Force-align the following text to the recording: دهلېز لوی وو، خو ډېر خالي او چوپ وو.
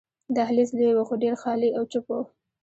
دهلېز 0.35 0.69
لوی 0.77 0.91
وو، 0.93 1.07
خو 1.07 1.13
ډېر 1.23 1.35
خالي 1.41 1.69
او 1.77 1.83
چوپ 1.91 2.05
وو. 2.09 2.21